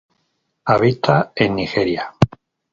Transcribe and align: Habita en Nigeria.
Habita 0.65 1.31
en 1.35 1.57
Nigeria. 1.57 2.11